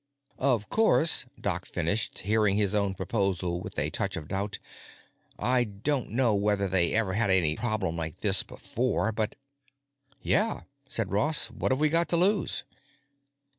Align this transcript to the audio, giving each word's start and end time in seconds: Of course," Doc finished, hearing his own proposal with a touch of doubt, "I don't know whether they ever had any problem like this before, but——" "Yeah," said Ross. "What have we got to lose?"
Of 0.39 0.67
course," 0.67 1.27
Doc 1.39 1.67
finished, 1.67 2.21
hearing 2.25 2.55
his 2.57 2.73
own 2.73 2.95
proposal 2.95 3.61
with 3.61 3.77
a 3.77 3.91
touch 3.91 4.15
of 4.17 4.29
doubt, 4.29 4.57
"I 5.37 5.63
don't 5.63 6.09
know 6.09 6.33
whether 6.33 6.67
they 6.67 6.91
ever 6.95 7.13
had 7.13 7.29
any 7.29 7.55
problem 7.55 7.97
like 7.97 8.17
this 8.21 8.41
before, 8.41 9.11
but——" 9.11 9.35
"Yeah," 10.19 10.61
said 10.89 11.11
Ross. 11.11 11.51
"What 11.51 11.71
have 11.71 11.79
we 11.79 11.89
got 11.89 12.09
to 12.09 12.17
lose?" 12.17 12.63